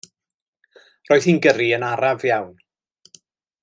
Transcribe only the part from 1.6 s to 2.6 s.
yn araf iawn.